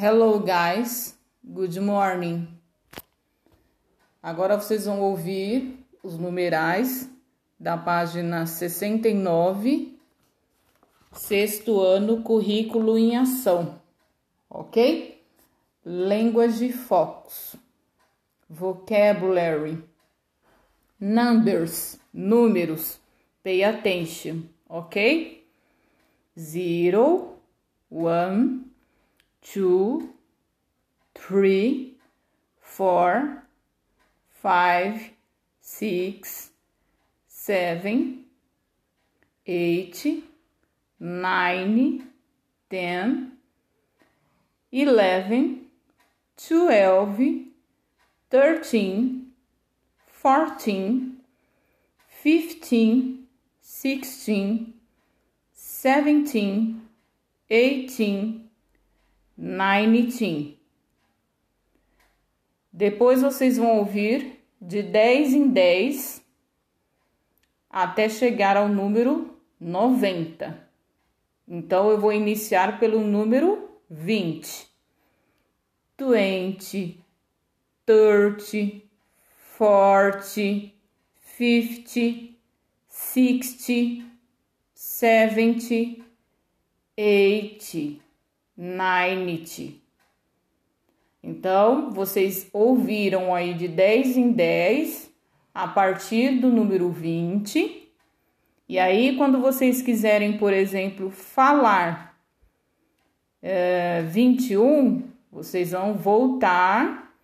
Hello, 0.00 0.38
guys. 0.38 1.18
Good 1.44 1.80
morning. 1.80 2.46
Agora 4.22 4.54
vocês 4.54 4.84
vão 4.84 5.00
ouvir 5.00 5.84
os 6.04 6.16
numerais 6.16 7.10
da 7.58 7.76
página 7.76 8.46
69, 8.46 9.98
sexto 11.10 11.80
ano, 11.80 12.22
currículo 12.22 12.96
em 12.96 13.16
ação, 13.16 13.80
ok? 14.48 15.20
Language 15.84 16.70
Focus, 16.70 17.56
Vocabulary, 18.48 19.82
Numbers, 21.00 21.98
números, 22.14 23.00
pay 23.42 23.64
attention, 23.64 24.42
ok? 24.68 25.44
Zero, 26.38 27.36
one, 27.90 28.67
two, 29.42 30.10
three, 31.14 31.94
four, 32.60 33.44
five, 34.30 35.10
six, 35.60 36.50
seven, 37.26 38.24
eight, 39.46 40.24
nine, 41.00 42.08
ten, 42.70 43.32
eleven, 44.70 45.60
twelve, 46.36 47.18
thirteen, 48.30 49.26
fourteen, 50.06 51.16
fifteen, 52.06 53.24
sixteen, 53.60 54.74
seventeen, 55.52 56.82
eighteen, 57.50 58.47
nineteen. 59.38 60.58
Depois 62.72 63.22
vocês 63.22 63.56
vão 63.56 63.78
ouvir 63.78 64.44
de 64.60 64.82
10 64.82 65.32
em 65.32 65.48
10 65.48 66.24
até 67.70 68.08
chegar 68.08 68.56
ao 68.56 68.68
número 68.68 69.38
90. 69.60 70.68
Então 71.46 71.88
eu 71.90 72.00
vou 72.00 72.12
iniciar 72.12 72.80
pelo 72.80 73.00
número 73.00 73.70
20. 73.88 74.68
20, 76.00 77.00
30, 77.84 78.82
40, 79.56 80.72
50, 81.36 82.34
60, 82.86 84.04
70, 84.74 86.04
80, 86.96 88.07
90. 88.58 89.78
Então, 91.22 91.92
vocês 91.92 92.48
ouviram 92.52 93.32
aí 93.32 93.54
de 93.54 93.68
10 93.68 94.16
em 94.16 94.32
10 94.32 95.08
a 95.54 95.68
partir 95.68 96.40
do 96.40 96.48
número 96.48 96.90
20. 96.90 97.88
E 98.68 98.78
aí, 98.78 99.16
quando 99.16 99.40
vocês 99.40 99.80
quiserem, 99.80 100.38
por 100.38 100.52
exemplo, 100.52 101.08
falar 101.10 102.18
é, 103.40 104.02
21, 104.02 105.04
vocês 105.30 105.70
vão 105.70 105.94
voltar 105.94 107.14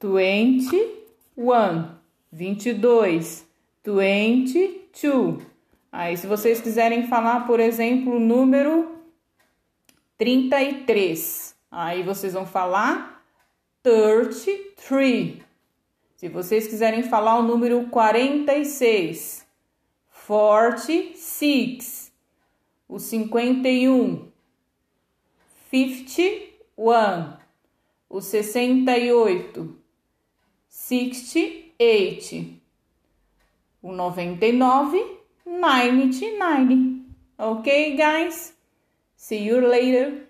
21, 0.00 1.88
22, 2.30 3.46
22. 3.84 5.46
Aí, 5.90 6.16
se 6.16 6.26
vocês 6.26 6.60
quiserem 6.60 7.08
falar, 7.08 7.46
por 7.46 7.58
exemplo, 7.58 8.16
o 8.16 8.20
número 8.20 8.97
33, 10.18 11.56
aí 11.70 12.02
vocês 12.02 12.34
vão 12.34 12.44
falar 12.44 13.24
33. 13.82 15.38
Se 16.16 16.28
vocês 16.28 16.66
quiserem 16.66 17.04
falar 17.04 17.38
o 17.38 17.42
número 17.44 17.86
46, 17.86 19.46
46, 20.26 22.12
o 22.88 22.98
51, 22.98 24.28
51, 25.70 27.36
o 28.10 28.20
68, 28.20 29.78
68, 30.68 32.60
o 33.80 33.92
99, 33.92 35.18
99. 35.46 37.06
Okay, 37.38 37.96
guys? 37.96 38.57
See 39.18 39.42
you 39.42 39.60
later. 39.60 40.27